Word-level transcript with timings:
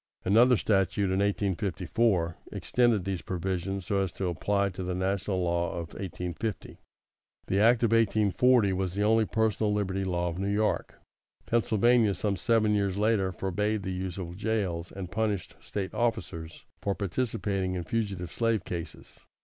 Another 0.25 0.57
statute, 0.57 1.11
in 1.11 1.19
1854, 1.19 2.35
extended 2.51 3.05
these 3.05 3.21
provisions 3.21 3.85
so 3.85 3.99
as 3.99 4.11
to 4.13 4.29
apply 4.29 4.69
to 4.69 4.81
the 4.81 4.95
national 4.95 5.43
law 5.43 5.73
of 5.73 5.93
1850. 5.93 6.79
The 7.45 7.59
act 7.59 7.83
of 7.83 7.91
1840 7.91 8.73
was 8.73 8.95
the 8.95 9.03
only 9.03 9.25
Personal 9.25 9.71
Liberty 9.71 10.03
Law 10.03 10.29
of 10.29 10.39
New 10.39 10.49
York. 10.49 10.99
Pennsylvania, 11.45 12.15
some 12.15 12.35
seven 12.35 12.73
years 12.73 12.97
later, 12.97 13.31
forbade 13.31 13.83
the 13.83 13.93
use 13.93 14.17
of 14.17 14.37
jails, 14.37 14.91
and 14.91 15.11
punished 15.11 15.55
State 15.59 15.93
officers 15.93 16.65
for 16.81 16.95
participating 16.95 17.75
in 17.75 17.83
fugitive 17.83 18.31
slave 18.31 18.65
cases. 18.65 19.19